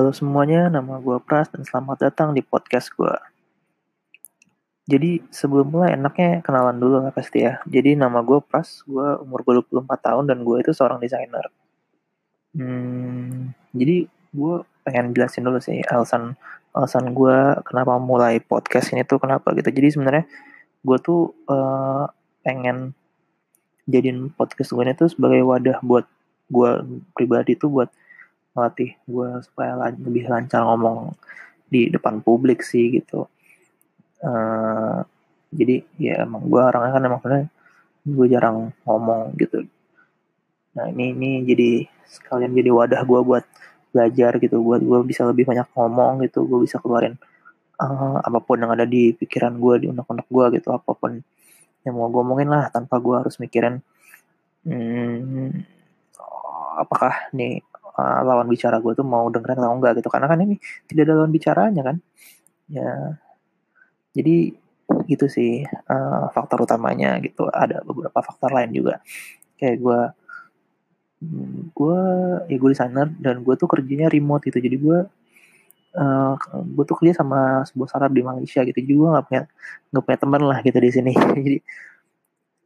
[0.00, 3.12] Halo semuanya, nama gue Pras dan selamat datang di podcast gue.
[4.88, 7.60] Jadi sebelum mulai enaknya kenalan dulu lah pasti ya.
[7.68, 11.52] Jadi nama gue Pras, gue umur 24 tahun dan gue itu seorang desainer.
[12.56, 14.54] Hmm, jadi gue
[14.88, 16.32] pengen jelasin dulu sih alasan
[16.72, 19.68] alasan gue kenapa mulai podcast ini tuh kenapa gitu.
[19.68, 20.24] Jadi sebenarnya
[20.80, 22.08] gue tuh uh,
[22.40, 22.96] pengen
[23.84, 26.08] jadiin podcast gue ini tuh sebagai wadah buat
[26.48, 27.92] gue pribadi tuh buat
[28.54, 31.14] melatih gue supaya lebih lancar ngomong
[31.70, 33.30] di depan publik sih gitu.
[34.20, 35.00] Uh,
[35.50, 37.48] jadi ya emang gue orangnya kan emang sebenarnya
[38.06, 39.66] gue jarang ngomong gitu.
[40.74, 41.70] Nah ini ini jadi
[42.10, 43.44] sekalian jadi wadah gue buat
[43.94, 44.58] belajar gitu.
[44.62, 46.42] Buat gue bisa lebih banyak ngomong gitu.
[46.46, 47.14] Gue bisa keluarin
[47.78, 50.74] uh, apa pun yang ada di pikiran gue di unek-unek gue gitu.
[50.74, 51.22] Apa pun
[51.86, 53.80] yang mau gue omongin lah tanpa gue harus mikirin
[54.68, 55.64] hmm,
[56.76, 57.64] apakah nih
[58.00, 60.08] uh, lawan bicara gue tuh mau dengerin atau enggak gitu.
[60.08, 60.56] Karena kan ini
[60.88, 61.96] tidak ada lawan bicaranya kan.
[62.72, 63.20] Ya
[64.16, 64.54] jadi
[65.06, 67.46] gitu sih uh, faktor utamanya gitu.
[67.52, 68.98] Ada beberapa faktor lain juga.
[69.60, 70.00] Kayak gue
[71.22, 72.00] hmm, gue
[72.50, 74.58] ya gue desainer dan gue tuh kerjanya remote gitu.
[74.58, 74.98] Jadi gue
[75.96, 76.32] uh,
[76.64, 78.80] gue tuh kerja sama sebuah startup di Malaysia gitu.
[78.82, 79.42] Juga nggak punya
[79.94, 81.12] nggak punya teman lah gitu di sini.
[81.46, 81.58] Jadi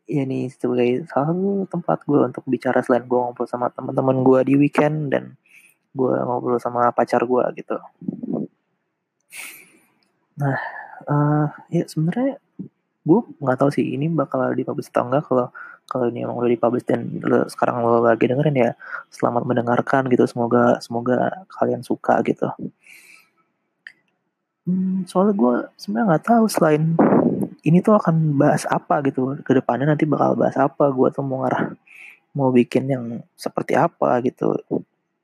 [0.05, 4.41] ya nih sebagai salah satu tempat gue untuk bicara selain gue ngobrol sama teman-teman gue
[4.53, 5.37] di weekend dan
[5.97, 7.77] gue ngobrol sama pacar gue gitu.
[10.35, 10.59] Nah,
[11.09, 12.37] uh, ya sebenarnya
[13.05, 15.53] gue nggak tahu sih ini bakal dipublish atau enggak kalau
[15.85, 18.71] kalau ini emang udah dipublish dan lo, sekarang lo lagi dengerin ya
[19.13, 22.49] selamat mendengarkan gitu semoga semoga kalian suka gitu.
[24.65, 26.97] Hmm, soalnya gue sebenarnya nggak tahu selain
[27.65, 29.41] ini tuh akan bahas apa gitu.
[29.41, 31.73] Ke depannya nanti bakal bahas apa gue tuh mau ngarah
[32.37, 34.57] mau bikin yang seperti apa gitu.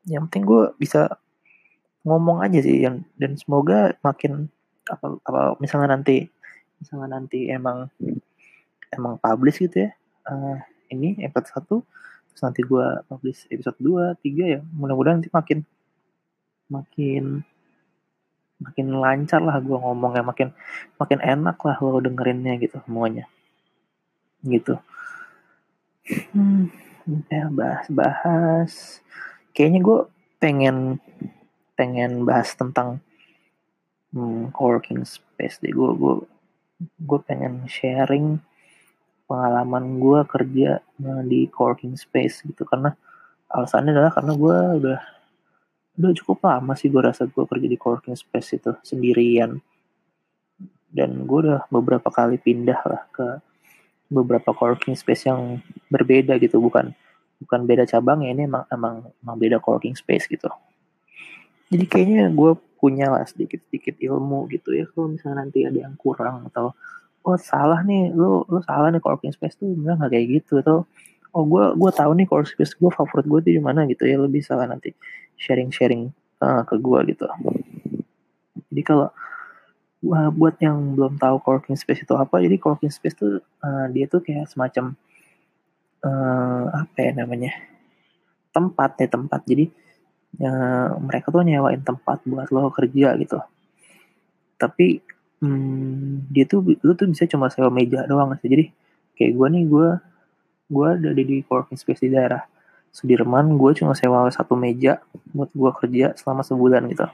[0.09, 1.21] Yang penting gue bisa
[2.05, 4.49] ngomong aja sih yang dan semoga makin
[4.89, 6.25] apa apa misalnya nanti
[6.81, 7.93] misalnya nanti emang
[8.89, 9.91] emang publish gitu ya
[10.33, 10.57] uh,
[10.89, 11.77] ini episode satu
[12.33, 15.59] terus nanti gue publish episode 2, 3 ya mudah-mudahan nanti makin
[16.73, 17.45] makin
[18.61, 20.49] makin lancar lah gue ngomongnya makin
[21.01, 23.25] makin enak lah lo dengerinnya gitu semuanya.
[24.45, 24.77] Gitu.
[26.33, 26.69] Hmm,
[27.33, 28.73] ya bahas bahas.
[29.57, 29.99] Kayaknya gue
[30.41, 30.77] pengen
[31.77, 33.01] pengen bahas tentang
[34.13, 35.73] hmm, coworking space deh.
[35.73, 36.15] Gue gue
[36.81, 38.41] gue pengen sharing
[39.25, 42.69] pengalaman gue kerja eh, di coworking space gitu.
[42.69, 42.93] Karena
[43.49, 45.01] alasannya adalah karena gue udah
[46.01, 49.61] udah cukup lama sih gue rasa gue kerja di coworking space itu sendirian.
[50.91, 53.27] Dan gue udah beberapa kali pindah lah ke
[54.11, 56.91] beberapa coworking space yang berbeda gitu bukan
[57.39, 60.49] bukan beda cabang ya ini emang emang emang beda coworking space gitu.
[61.71, 65.95] Jadi kayaknya gue punya lah sedikit sedikit ilmu gitu ya kalau misalnya nanti ada yang
[66.01, 66.73] kurang atau
[67.21, 70.89] oh salah nih lo lo salah nih coworking space tuh enggak nggak kayak gitu atau
[71.31, 74.19] oh gue gue tahu nih course space gue favorit gue di mana gitu ya.
[74.19, 74.95] Lebih salah nanti
[75.39, 76.11] sharing sharing
[76.43, 77.27] uh, ke gue gitu.
[78.71, 79.09] Jadi kalau
[80.09, 84.09] uh, buat yang belum tahu coworking space itu apa jadi coworking space tuh uh, dia
[84.09, 84.97] tuh kayak semacam
[86.05, 87.53] uh, apa ya namanya
[88.51, 89.41] tempat ya tempat.
[89.47, 89.71] Jadi
[90.43, 93.39] uh, mereka tuh nyewain tempat buat lo kerja gitu.
[94.61, 95.01] Tapi
[95.41, 98.49] hmm, dia tuh lu tuh bisa cuma sewa meja doang sih.
[98.49, 98.65] Jadi
[99.17, 99.89] kayak gue nih gue
[100.71, 102.47] gue ada di coworking space di daerah
[102.95, 103.59] Sudirman.
[103.59, 105.03] Gue cuma sewa satu meja
[105.35, 107.07] buat gue kerja selama sebulan gitu.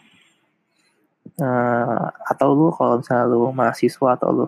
[1.37, 4.47] Uh, atau lu kalau misalnya lu mahasiswa atau lu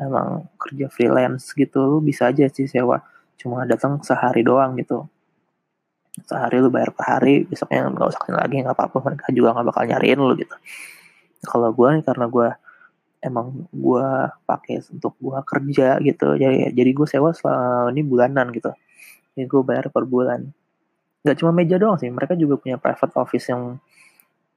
[0.00, 3.02] emang kerja freelance gitu lu bisa aja sih sewa.
[3.38, 5.06] Cuma datang sehari doang gitu.
[6.26, 8.98] Sehari lu bayar per hari besoknya nggak usah lagi nggak apa-apa.
[9.02, 10.54] Mereka juga nggak bakal nyariin lu gitu.
[11.44, 12.48] Kalau gue karena gue
[13.24, 14.08] emang gue
[14.44, 16.36] pakai untuk gue kerja gitu.
[16.36, 18.70] Jadi jadi gue sewa selama ini bulanan gitu.
[19.34, 20.44] Jadi gue bayar per bulan.
[21.24, 23.80] Nggak cuma meja doang sih mereka juga punya private office yang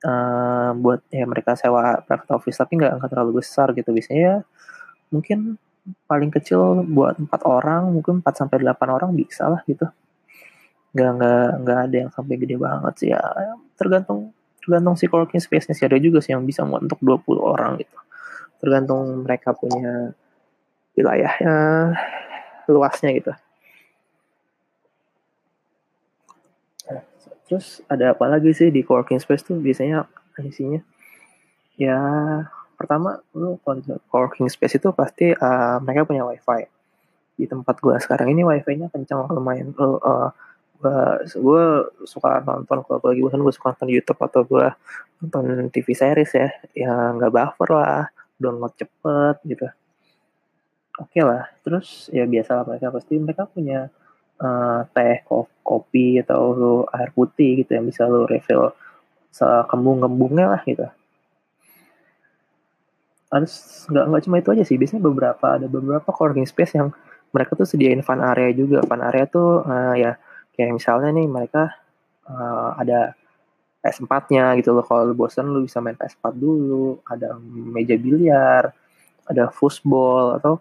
[0.03, 3.89] uh, buat ya mereka sewa private office tapi nggak nggak terlalu besar gitu.
[3.95, 4.35] Biasanya ya
[5.15, 5.55] mungkin
[6.03, 9.87] paling kecil buat empat orang mungkin 4 sampai delapan orang bisa lah gitu.
[10.91, 13.09] Nggak nggak nggak ada yang sampai gede banget sih.
[13.15, 13.23] Ya
[13.79, 15.87] tergantung tergantung coworking space-nya sih.
[15.87, 17.95] Ada juga sih yang bisa untuk 20 orang gitu
[18.57, 20.13] tergantung mereka punya
[20.97, 21.55] wilayahnya
[22.67, 23.33] luasnya gitu.
[27.47, 30.03] Terus ada apa lagi sih di coworking space tuh biasanya
[30.43, 30.83] isinya?
[31.79, 31.97] Ya
[32.75, 33.55] pertama lu
[34.11, 36.67] coworking space itu pasti uh, mereka punya wifi.
[37.39, 39.71] Di tempat gua sekarang ini wifi-nya kencang lumayan.
[39.79, 40.29] Lu uh,
[40.77, 41.63] gua gue
[42.05, 44.67] suka nonton kalau lagi bosan gue suka nonton YouTube atau gue
[45.23, 46.49] nonton TV series ya.
[46.75, 49.67] Ya nggak buffer lah download cepet gitu.
[50.97, 53.89] Oke okay lah terus ya biasa lah mereka pasti mereka punya
[54.41, 55.21] uh, teh
[55.61, 58.73] kopi atau air putih gitu yang bisa lo refill
[59.29, 60.87] sekembung-kembungnya lah gitu.
[63.29, 66.89] Harus nggak nggak cuma itu aja sih biasanya beberapa ada beberapa coworking space yang
[67.35, 68.81] mereka tuh sediain fun area juga.
[68.87, 70.17] Fun area tuh uh, ya
[70.57, 71.77] kayak misalnya nih mereka
[72.25, 73.13] uh, ada
[73.87, 74.83] PS4-nya gitu loh.
[74.83, 76.99] Kalau lu bosan lu bisa main PS4 dulu.
[77.07, 78.75] Ada meja biliar
[79.27, 80.59] ada football atau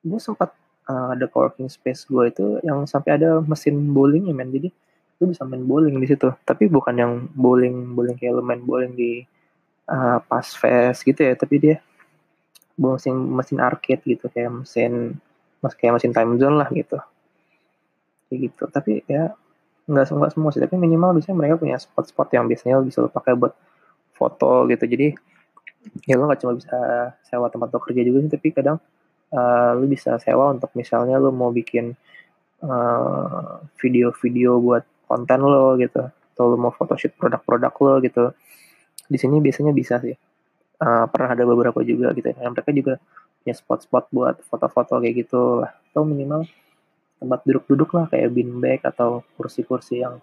[0.00, 0.52] gue sempat
[0.88, 4.48] uh, ada coworking space gue itu yang sampai ada mesin bowling ya men.
[4.48, 4.68] Jadi
[5.20, 6.32] lu bisa main bowling di situ.
[6.44, 9.24] Tapi bukan yang bowling bowling kayak lu main bowling di
[9.88, 11.36] uh, pas fest gitu ya.
[11.36, 11.76] Tapi dia
[12.80, 14.28] mesin mesin arcade gitu.
[14.32, 15.20] Kayak mesin
[15.60, 16.96] mas kayak mesin time zone lah gitu.
[18.28, 18.64] Kayak gitu.
[18.72, 19.36] Tapi ya
[19.90, 23.10] nggak semua semua sih tapi minimal biasanya mereka punya spot-spot yang biasanya lo bisa lo
[23.10, 23.52] pakai buat
[24.14, 24.84] foto gitu.
[24.86, 25.08] Jadi
[26.06, 26.78] ya lo nggak cuma bisa
[27.26, 28.78] sewa tempat lo kerja juga sih tapi kadang
[29.34, 31.96] uh, lo bisa sewa untuk misalnya lo mau bikin
[32.60, 38.24] eh, video-video buat konten lo gitu atau lo mau photoshoot produk-produk lo gitu.
[39.10, 40.14] Di sini biasanya bisa sih.
[40.80, 42.96] Uh, pernah ada beberapa juga gitu ya mereka juga
[43.44, 45.76] punya spot-spot buat foto-foto kayak gitu lah.
[45.92, 46.48] Atau minimal
[47.20, 50.16] tempat duduk-duduk lah kayak beanbag atau kursi-kursi yang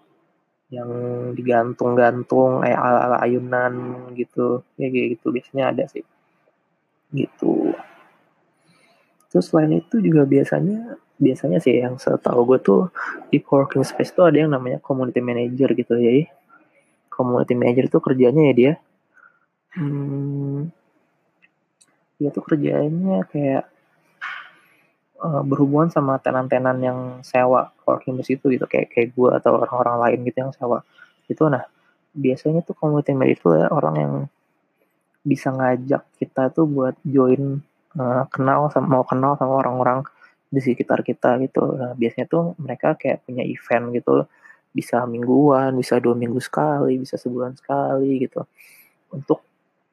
[0.68, 0.90] yang
[1.32, 3.72] digantung-gantung kayak ala-ala ayunan
[4.12, 4.66] gitu.
[4.76, 5.32] Ya kayak gitu.
[5.32, 6.04] Biasanya ada sih.
[7.14, 7.72] Gitu.
[9.32, 12.82] Terus selain itu juga biasanya biasanya sih yang setahu gue tuh
[13.32, 16.28] di coworking space tuh ada yang namanya community manager gitu ya.
[17.08, 18.72] Community manager itu kerjanya ya dia.
[19.78, 20.72] Hmm,
[22.18, 23.70] dia tuh kerjanya kayak
[25.22, 29.96] uh, berhubungan sama tenan-tenan yang sewa working di situ gitu kayak kayak gue atau orang-orang
[30.02, 30.82] lain gitu yang sewa.
[31.26, 31.66] Itu nah
[32.14, 34.14] biasanya tuh community manager itu ya orang yang
[35.22, 37.60] bisa ngajak kita tuh buat join
[37.98, 40.06] uh, kenal sama mau kenal sama orang-orang
[40.48, 41.76] di sekitar kita gitu.
[41.76, 44.24] Nah, biasanya tuh mereka kayak punya event gitu
[44.72, 48.44] bisa mingguan bisa dua minggu sekali bisa sebulan sekali gitu.
[49.12, 49.44] Untuk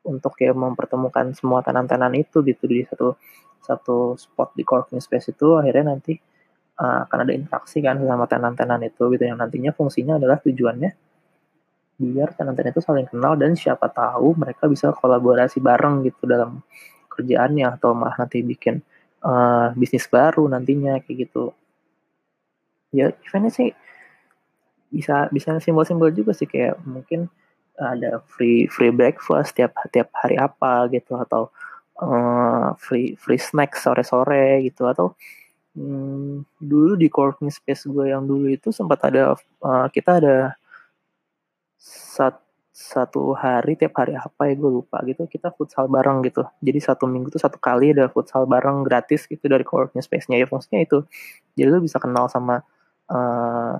[0.05, 3.17] untuk kayak mempertemukan semua tenan-tenan itu gitu di satu
[3.59, 6.13] satu spot di coworking space itu akhirnya nanti
[6.77, 9.23] uh, akan ada interaksi kan sama tenan-tenan itu gitu.
[9.25, 10.91] Yang nantinya fungsinya adalah tujuannya
[11.95, 16.59] biar tenan-tenan itu saling kenal dan siapa tahu mereka bisa kolaborasi bareng gitu dalam
[17.07, 18.83] kerjaannya atau malah nanti bikin
[19.23, 21.55] uh, bisnis baru nantinya kayak gitu.
[22.91, 23.69] Ya eventnya sih
[24.91, 27.31] bisa bisa simbol-simbol juga sih kayak mungkin
[27.79, 31.51] ada free free breakfast tiap tiap hari apa gitu atau
[31.99, 35.15] uh, free free snack sore-sore gitu atau
[35.75, 40.37] um, dulu di coworking space gue yang dulu itu sempat ada uh, kita ada
[41.79, 42.39] sat,
[42.75, 46.43] satu hari tiap hari apa ya gue lupa gitu kita futsal bareng gitu.
[46.59, 50.47] Jadi satu minggu tuh satu kali ada futsal bareng gratis gitu dari coworking space-nya ya
[50.47, 51.03] fungsinya itu.
[51.55, 52.63] Jadi lu bisa kenal sama
[53.11, 53.79] uh,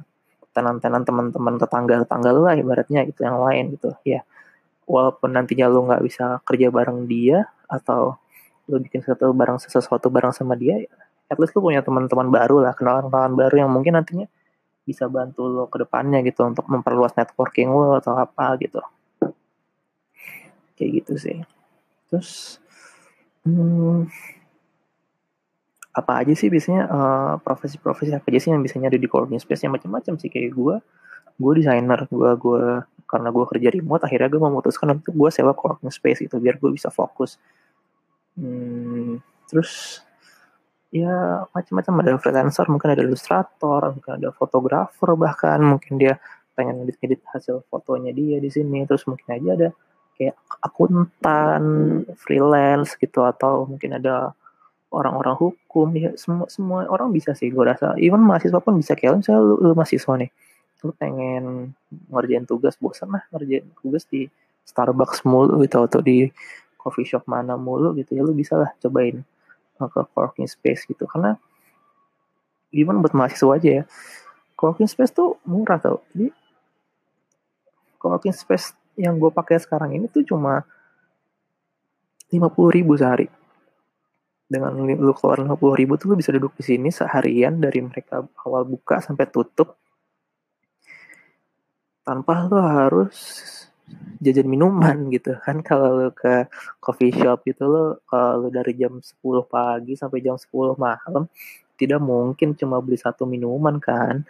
[0.55, 3.91] tenan-tenan teman-teman tetangga-tetangga lu lah ibaratnya itu yang lain gitu.
[4.07, 4.23] Ya
[4.87, 8.15] walaupun nantinya lu nggak bisa kerja bareng dia atau
[8.65, 10.81] lu bikin sesuatu barang sesuatu barang sama dia
[11.29, 14.29] at least lu punya teman-teman baru lah kenalan-kenalan baru yang mungkin nantinya
[14.85, 18.81] bisa bantu lo ke depannya gitu untuk memperluas networking lo atau apa gitu.
[20.77, 21.37] Kayak gitu sih.
[22.13, 22.61] Terus
[23.41, 24.05] hmm,
[25.95, 26.91] apa aja sih biasanya
[27.39, 30.27] profesi profesi-profesi apa aja sih yang biasanya ada di coworking space yang macam-macam sih.
[30.27, 30.75] Kayak gue
[31.35, 32.63] gue desainer gue gue
[33.07, 36.71] karena gue kerja remote akhirnya gue memutuskan untuk gue sewa coworking space itu biar gue
[36.75, 37.39] bisa fokus.
[38.35, 40.03] Hmm, terus
[40.91, 41.93] ya macam-macam.
[42.03, 45.63] Ada freelancer mungkin ada ilustrator mungkin ada fotografer bahkan.
[45.63, 46.19] Mungkin dia
[46.59, 48.83] pengen edit-edit hasil fotonya dia di sini.
[48.83, 49.69] Terus mungkin aja ada
[50.15, 51.63] kayak akuntan
[52.19, 54.35] freelance gitu atau mungkin ada
[54.95, 57.99] orang-orang hukum ya semua semua orang bisa sih gue rasa.
[57.99, 60.31] Even mahasiswa pun bisa kayak misalnya lu, lu mahasiswa nih
[60.85, 61.73] lu pengen
[62.13, 64.29] ngerjain tugas bosan lah ngerjain tugas di
[64.63, 66.29] Starbucks mulu gitu atau di
[66.77, 69.25] coffee shop mana mulu gitu ya lu bisa lah cobain
[69.81, 71.03] uh, ke coworking space gitu.
[71.09, 71.35] Karena
[72.69, 73.83] even buat mahasiswa aja ya
[74.55, 76.05] coworking space tuh murah tau.
[76.13, 76.29] Jadi
[77.97, 80.63] coworking space yang gue pakai sekarang ini tuh cuma
[82.29, 83.25] lima puluh ribu sehari
[84.45, 88.21] dengan lu keluar lima puluh ribu tuh lu bisa duduk di sini seharian dari mereka
[88.45, 89.77] awal buka sampai tutup.
[92.05, 93.17] Tanpa lu harus
[94.21, 95.65] jajan minuman gitu kan.
[95.65, 96.45] Kalau lo ke
[96.77, 101.25] coffee shop gitu lo kalau dari jam 10 pagi sampai jam 10 malam
[101.75, 104.23] tidak mungkin cuma beli satu minuman kan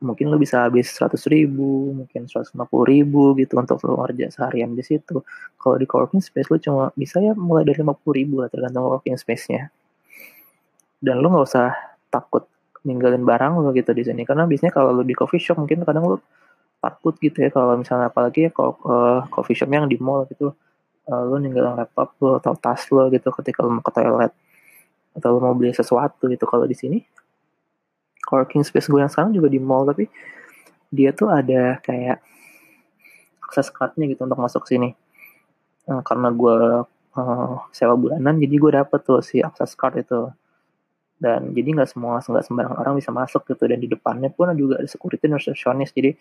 [0.00, 2.56] mungkin lo bisa habis 100 ribu, mungkin 150
[2.88, 5.20] ribu gitu untuk lo kerja seharian di situ.
[5.60, 9.16] Kalau di coworking space lo cuma bisa ya mulai dari 50 ribu lah tergantung working
[9.20, 9.68] space-nya.
[11.00, 11.68] Dan lo nggak usah
[12.08, 12.48] takut
[12.84, 16.04] ninggalin barang lo gitu di sini karena biasanya kalau lo di coffee shop mungkin kadang
[16.08, 16.16] lo
[16.80, 20.56] takut gitu ya kalau misalnya apalagi ya kalau uh, coffee shop yang di mall gitu
[21.12, 24.32] uh, lo ninggalin laptop lo atau tas lo gitu ketika lo mau ke toilet
[25.12, 26.98] atau lo mau beli sesuatu gitu kalau di sini
[28.30, 30.06] coworking space gue yang sekarang juga di mall tapi
[30.94, 32.22] dia tuh ada kayak
[33.42, 34.94] akses cardnya gitu untuk masuk sini.
[35.90, 36.86] Nah, karena gue
[37.18, 40.30] uh, sewa bulanan jadi gue dapet tuh si akses card itu.
[41.20, 43.66] Dan jadi nggak semua nggak sembarang orang bisa masuk gitu.
[43.66, 45.38] Dan di depannya pun juga ada security dan
[45.90, 46.14] jadi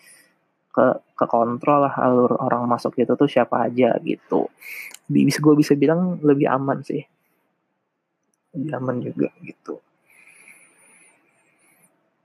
[0.70, 0.86] ke
[1.18, 4.50] ke kontrol lah alur orang masuk gitu tuh siapa aja gitu.
[5.10, 7.02] Bisa gue bisa bilang lebih aman sih.
[8.54, 9.82] Lebih aman juga gitu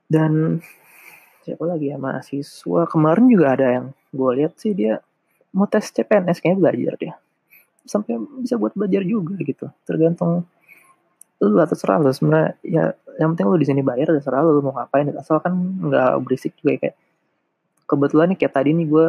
[0.08, 0.61] dan
[1.44, 2.88] siapa lagi ya mahasiswa.
[2.88, 5.00] Kemarin juga ada yang gue lihat sih dia
[5.52, 7.14] mau tes CPNS kayaknya belajar dia.
[7.84, 9.68] Sampai bisa buat belajar juga gitu.
[9.84, 10.49] Tergantung
[11.42, 12.84] lu atau terserah lu sebenarnya ya
[13.20, 15.12] yang penting lu di sini bayar terserah lu mau ngapain?
[15.20, 16.96] Asal kan nggak berisik juga kayak
[17.84, 19.06] kebetulan nih kayak tadi nih gue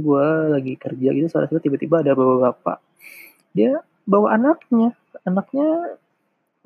[0.00, 1.28] gue lagi kerja gitu.
[1.28, 2.80] Satu tiba-tiba ada bawa bapak
[3.52, 4.96] dia bawa anaknya.
[5.28, 5.98] Anaknya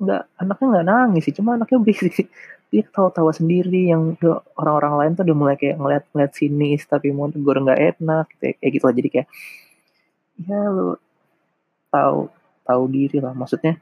[0.01, 2.27] nggak anaknya nggak nangis sih cuma anaknya berisik
[2.71, 4.15] dia tawa-tawa sendiri yang
[4.55, 8.43] orang-orang lain tuh udah mulai kayak ngeliat ngeliat sini tapi mau gue nggak enak gitu
[8.55, 8.95] kayak gitu lah.
[8.95, 9.27] Jadi kayak
[10.47, 10.95] ya lo
[11.91, 12.31] tahu
[12.63, 13.35] tahu diri lah.
[13.35, 13.75] Maksudnya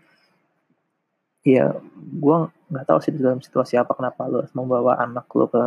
[1.46, 5.64] ya gue nggak tahu sih dalam situasi apa kenapa lo membawa anak lo ke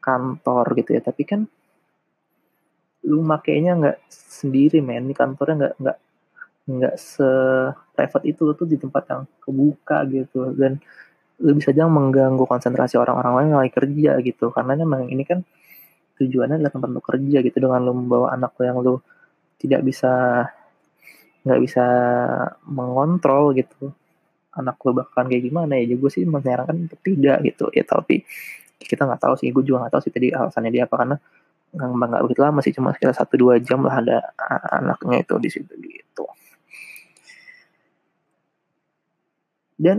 [0.00, 1.04] kantor gitu ya.
[1.04, 1.44] Tapi kan
[3.04, 5.12] lu makainya nggak sendiri men.
[5.12, 5.98] Ini kantornya nggak nggak
[6.72, 7.28] nggak se
[7.92, 10.52] private itu tuh di tempat yang kebuka gitu.
[10.56, 10.80] Dan
[11.42, 14.48] lu bisa jangan mengganggu konsentrasi orang-orang lain yang lagi kerja gitu.
[14.50, 15.44] Karena memang ini kan
[16.16, 17.56] tujuannya adalah tempat untuk kerja gitu.
[17.60, 18.94] Dengan lu membawa anak lo yang lu
[19.60, 20.44] tidak bisa
[21.42, 21.84] nggak bisa
[22.66, 23.92] mengontrol gitu.
[24.56, 25.76] Anak lo bakalan kayak gimana?
[25.80, 27.68] Ya gue sih menyarankan untuk tidak gitu.
[27.76, 28.24] Ya tapi
[28.80, 29.52] kita nggak tahu sih.
[29.52, 30.96] Gue juga nggak tahu sih tadi alasannya dia apa.
[30.96, 31.16] Karena
[31.72, 32.72] nggak begitu lama sih.
[32.72, 34.32] Cuma sekitar satu dua jam lah ada
[34.72, 36.24] anaknya itu di situ gitu
[39.82, 39.98] dan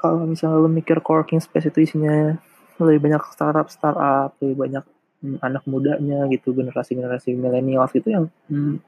[0.00, 2.40] kalau misalnya lo mikir coworking space itu isinya
[2.80, 4.84] lebih banyak startup startup lebih banyak
[5.20, 8.80] hmm, anak mudanya gitu generasi generasi milenial gitu yang hmm,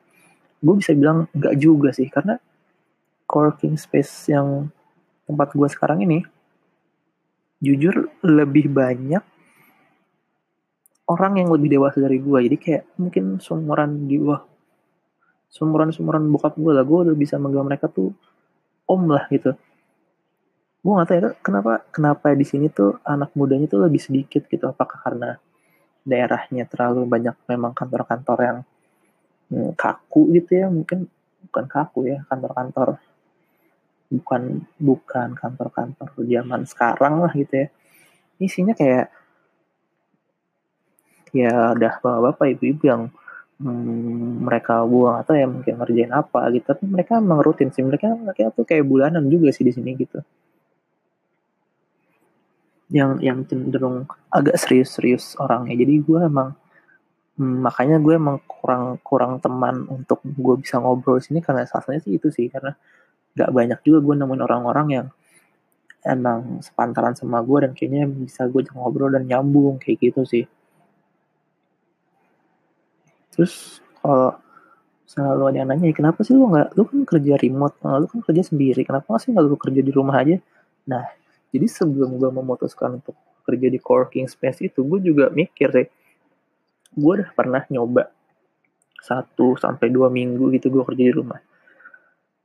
[0.65, 2.09] gue bisa bilang nggak juga sih.
[2.09, 2.41] Karena
[3.29, 4.73] coworking space yang
[5.29, 6.25] tempat gue sekarang ini
[7.61, 9.21] jujur lebih banyak
[11.05, 14.49] orang yang lebih dewasa dari gue jadi kayak mungkin seumuran di bawah
[15.53, 18.17] seumuran seumuran bokap gue lah gue udah bisa manggil mereka tuh
[18.89, 19.53] om lah gitu
[20.81, 24.65] gue gak tahu ya kenapa kenapa di sini tuh anak mudanya tuh lebih sedikit gitu?
[24.65, 25.31] Apakah karena
[26.09, 28.59] daerahnya terlalu banyak memang kantor-kantor yang
[29.53, 30.67] hmm, kaku gitu ya?
[30.73, 31.05] Mungkin
[31.49, 32.97] bukan kaku ya kantor-kantor
[34.11, 34.43] bukan
[34.81, 37.69] bukan kantor-kantor zaman sekarang lah gitu ya.
[38.41, 39.13] Isinya kayak
[41.37, 43.03] ya udah bapak-bapak ibu-ibu yang
[43.61, 46.65] hmm, mereka buang atau ya mungkin ngerjain apa gitu.
[46.73, 50.25] Tapi mereka emang sih mereka mereka tuh kayak bulanan juga sih di sini gitu
[52.91, 55.79] yang yang cenderung agak serius-serius orangnya.
[55.79, 56.49] Jadi gue emang
[57.39, 62.19] hmm, makanya gue emang kurang kurang teman untuk gue bisa ngobrol sini karena salahnya sih
[62.19, 62.75] itu sih karena
[63.39, 65.07] gak banyak juga gue nemuin orang-orang yang
[66.03, 70.45] emang sepantaran sama gue dan kayaknya bisa gue ngobrol dan nyambung kayak gitu sih.
[73.31, 74.35] Terus kalau
[75.07, 78.43] selalu ada yang nanya kenapa sih lu nggak lu kan kerja remote lu kan kerja
[78.47, 80.39] sendiri kenapa sih nggak lu kerja di rumah aja?
[80.87, 81.20] Nah
[81.51, 83.15] jadi sebelum gue memutuskan untuk
[83.47, 85.89] kerja di coworking space itu gue juga mikir sih
[86.91, 88.11] gue udah pernah nyoba
[89.01, 91.41] satu sampai dua minggu gitu gue kerja di rumah.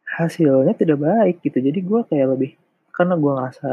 [0.05, 2.51] Hasilnya tidak baik gitu jadi gue kayak lebih
[2.95, 3.71] karena gue ngerasa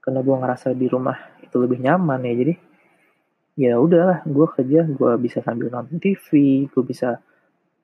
[0.00, 2.54] karena gue ngerasa di rumah itu lebih nyaman ya jadi
[3.58, 6.24] ya udahlah gue kerja gue bisa sambil nonton TV
[6.64, 7.20] gue bisa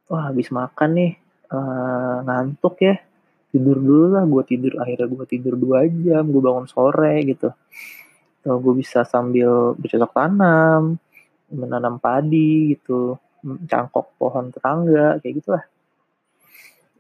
[0.09, 1.13] wah habis makan nih
[1.53, 2.97] uh, ngantuk ya
[3.55, 7.55] tidur dulu lah gue tidur akhirnya gue tidur dua jam gue bangun sore gitu.
[8.43, 10.99] Atau gue bisa sambil bercocok tanam
[11.55, 13.15] menanam padi gitu
[13.71, 15.65] cangkok pohon tetangga kayak gitulah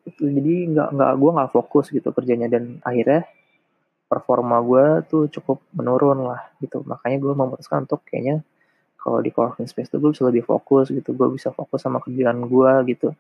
[0.05, 3.25] itu jadi nggak nggak gue nggak fokus gitu kerjanya dan akhirnya
[4.05, 6.85] performa gue tuh cukup menurun lah gitu.
[6.85, 8.45] Makanya gue memutuskan untuk kayaknya
[9.01, 12.45] kalau di coworking space tuh gue bisa lebih fokus gitu gue bisa fokus sama kerjaan
[12.45, 13.17] gue gitu.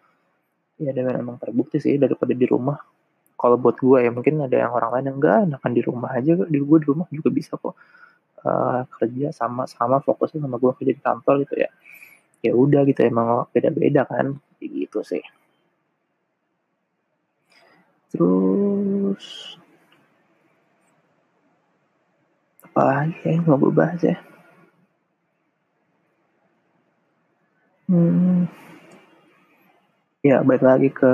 [0.76, 2.76] Ya dan memang terbukti sih daripada di rumah
[3.44, 6.32] kalau buat gue ya mungkin ada yang orang lain yang enggak enakan di rumah aja
[6.48, 7.76] di gue di rumah juga bisa kok.
[8.40, 11.68] Uh, kerja sama sama fokusnya sama gue kerja di kantor gitu ya.
[12.40, 15.20] Ya udah gitu emang beda-beda kan gitu sih.
[18.08, 19.24] Terus
[22.64, 24.16] apa lagi yang mau gue bahas ya?
[27.92, 28.48] Hmm.
[30.24, 31.12] Ya balik lagi ke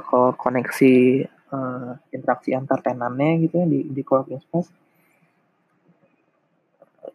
[0.00, 0.94] ke koneksi
[1.52, 4.70] uh, interaksi antar tenannya gitu ya di di coworking space.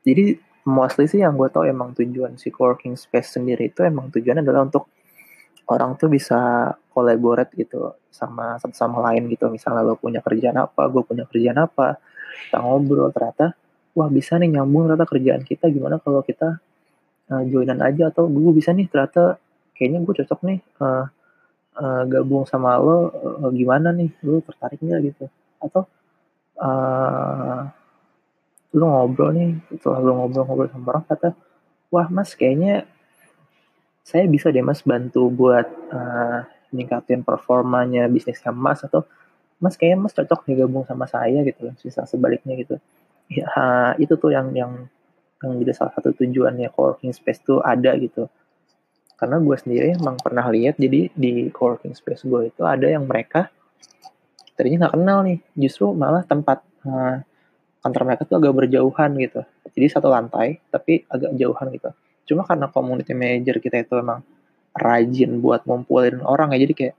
[0.08, 4.44] Jadi mostly sih yang gue tau emang tujuan si coworking space sendiri itu emang tujuannya
[4.44, 4.92] adalah untuk
[5.68, 9.48] orang tuh bisa collaborate gitu sama satu sama lain gitu.
[9.52, 12.00] Misalnya lo punya kerjaan apa gue punya kerjaan apa
[12.48, 13.56] kita ngobrol ternyata
[13.98, 16.60] wah bisa nih nyambung ternyata kerjaan kita gimana kalau kita
[17.32, 18.12] uh, joinan aja?
[18.12, 19.40] Atau gue bisa nih ternyata
[19.76, 21.06] kayaknya gue cocok nih uh,
[21.78, 24.10] uh, gabung sama lo uh, gimana nih?
[24.26, 25.26] Lo tertarik nggak gitu?
[25.62, 25.86] Atau
[26.60, 27.62] uh,
[28.76, 31.30] lo ngobrol nih setelah lo ngobrol-ngobrol sama orang kata
[31.88, 32.84] wah mas kayaknya
[34.04, 39.08] saya bisa deh mas bantu buat uh, ningkatin performanya bisnisnya mas atau
[39.58, 42.76] mas kayaknya mas cocok nih gabung sama saya gitu sisa sebaliknya gitu.
[43.28, 43.50] Ya
[44.00, 44.88] itu tuh yang yang
[45.44, 48.32] yang jadi salah satu tujuannya coworking space tuh ada gitu
[49.18, 53.50] karena gue sendiri emang pernah lihat jadi di coworking space gue itu ada yang mereka
[54.54, 57.22] tadinya nggak kenal nih justru malah tempat uh,
[57.82, 59.42] kantor mereka tuh agak berjauhan gitu.
[59.72, 61.90] Jadi satu lantai tapi agak jauhan gitu.
[62.34, 64.26] Cuma karena community manager kita itu emang
[64.76, 66.96] rajin buat ngumpulin orang ya jadi kayak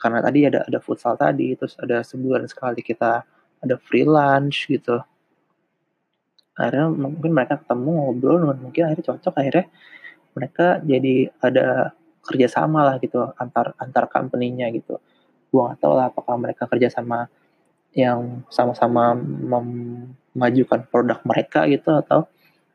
[0.00, 3.22] karena tadi ada ada futsal tadi terus ada sebulan sekali kita
[3.62, 5.02] ada free lunch gitu.
[6.54, 9.66] Akhirnya mungkin mereka ketemu ngobrol mungkin akhirnya cocok akhirnya
[10.32, 14.98] mereka jadi ada kerjasama lah gitu antar antar company-nya gitu.
[15.50, 17.28] Gua nggak tahu lah apakah mereka kerjasama
[17.92, 22.24] yang sama-sama memajukan produk mereka gitu atau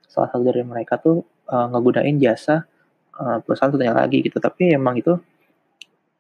[0.05, 2.69] salah satu dari mereka tuh uh, ngegunain jasa
[3.17, 4.37] uh, perusahaan satunya lagi gitu.
[4.37, 5.17] Tapi emang itu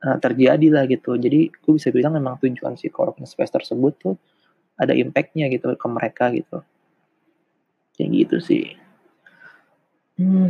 [0.01, 1.13] uh, terjadi lah gitu.
[1.13, 4.15] Jadi gue bisa bilang memang tujuan si coworking space tersebut tuh
[4.77, 6.65] ada impactnya gitu ke mereka gitu.
[7.93, 8.65] Kayak gitu sih.
[10.17, 10.49] Hmm,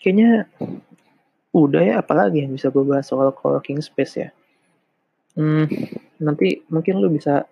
[0.00, 0.48] kayaknya
[1.52, 4.30] udah ya apalagi yang bisa gue bahas soal coworking space ya.
[5.38, 5.70] Hmm,
[6.18, 7.46] nanti mungkin lu bisa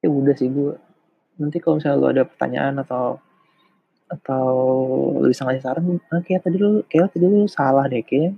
[0.00, 0.72] ya udah sih gue
[1.36, 3.20] nanti kalau misalnya lu ada pertanyaan atau
[4.06, 4.48] atau
[5.18, 8.32] lu bisa ngasih saran ah, kayak tadi lu kayak tadi lu salah deh kayak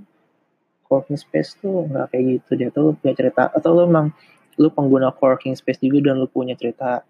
[0.88, 4.10] coworking space tuh nggak kayak gitu dia tuh punya cerita atau lu emang
[4.56, 7.04] lu pengguna coworking space juga dan lu punya cerita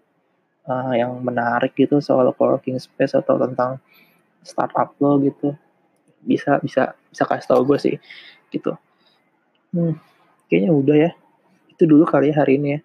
[0.67, 3.79] uh, yang menarik gitu soal coworking space atau tentang
[4.43, 5.55] startup lo gitu
[6.23, 7.95] bisa bisa bisa kasih tau gue sih
[8.51, 8.75] gitu.
[9.73, 9.95] Hmm,
[10.49, 11.11] kayaknya udah ya.
[11.69, 12.79] Itu dulu kali ya hari ini ya.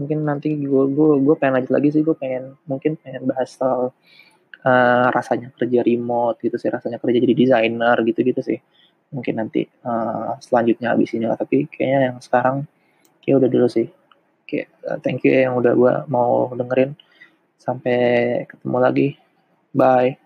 [0.00, 3.94] Mungkin nanti gue gue gue pengen lanjut lagi sih gue pengen mungkin pengen bahas soal
[4.66, 8.58] uh, rasanya kerja remote gitu sih rasanya kerja jadi desainer gitu gitu sih.
[9.14, 11.38] Mungkin nanti uh, selanjutnya habis ini lah.
[11.38, 12.66] Tapi kayaknya yang sekarang
[13.22, 13.86] kayak udah dulu sih.
[14.44, 16.98] Kayak uh, thank you ya yang udah gue mau dengerin.
[17.58, 19.08] Sampai ketemu lagi.
[19.74, 20.23] Bye